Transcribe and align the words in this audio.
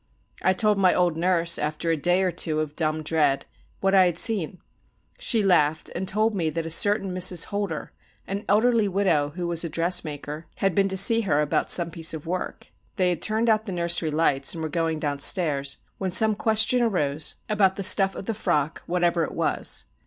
I 0.41 0.53
told 0.55 0.79
my 0.79 0.95
old 0.95 1.15
nurse, 1.15 1.59
after 1.59 1.91
a 1.91 1.95
day 1.95 2.23
or 2.23 2.31
two 2.31 2.59
of 2.59 2.75
dumb 2.75 3.03
dread, 3.03 3.45
what 3.81 3.93
I 3.93 4.05
had 4.05 4.17
seen. 4.17 4.57
She 5.19 5.43
laughed, 5.43 5.91
and 5.93 6.07
told 6.07 6.33
me 6.33 6.49
that 6.49 6.65
a 6.65 6.71
certain 6.71 7.13
Mrs. 7.15 7.45
Holder, 7.45 7.91
an 8.25 8.43
elderly 8.49 8.87
widow 8.87 9.29
who 9.35 9.45
was 9.47 9.63
a 9.63 9.69
dressmaker, 9.69 10.47
had 10.55 10.73
been 10.73 10.87
to 10.87 10.97
see 10.97 11.21
her, 11.21 11.39
about 11.39 11.69
some 11.69 11.91
piece 11.91 12.15
of 12.15 12.25
work. 12.25 12.71
They 12.95 13.09
had 13.11 13.21
turned 13.21 13.47
out 13.47 13.67
the 13.67 13.73
nursery 13.73 14.09
lights 14.09 14.55
and 14.55 14.63
were 14.63 14.69
going 14.69 14.97
downstairs, 14.97 15.77
when 15.99 16.09
some 16.09 16.33
question 16.33 16.81
arose 16.81 17.35
about 17.47 17.75
the 17.75 17.83
stuff 17.83 18.15
of 18.15 18.25
the 18.25 18.33
frock, 18.33 18.81
whatever 18.87 19.23
it 19.23 19.33
was. 19.33 19.85